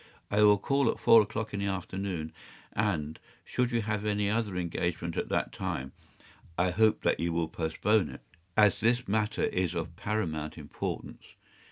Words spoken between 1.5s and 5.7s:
in the afternoon, and, should you have any other engagement at that